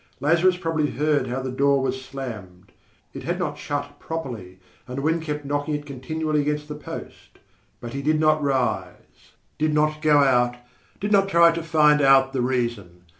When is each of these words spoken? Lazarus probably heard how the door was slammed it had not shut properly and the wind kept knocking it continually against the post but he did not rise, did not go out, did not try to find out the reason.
Lazarus 0.19 0.57
probably 0.57 0.89
heard 0.89 1.27
how 1.27 1.43
the 1.43 1.51
door 1.51 1.79
was 1.79 2.03
slammed 2.03 2.71
it 3.13 3.21
had 3.21 3.37
not 3.37 3.59
shut 3.59 3.99
properly 3.99 4.57
and 4.87 4.97
the 4.97 5.01
wind 5.03 5.21
kept 5.21 5.45
knocking 5.45 5.75
it 5.75 5.85
continually 5.85 6.41
against 6.41 6.67
the 6.67 6.73
post 6.73 7.37
but 7.79 7.93
he 7.93 8.01
did 8.01 8.19
not 8.19 8.41
rise, 8.41 8.95
did 9.59 9.75
not 9.75 10.01
go 10.01 10.17
out, 10.17 10.55
did 10.99 11.11
not 11.11 11.29
try 11.29 11.51
to 11.51 11.61
find 11.61 12.01
out 12.01 12.33
the 12.33 12.41
reason. 12.41 13.03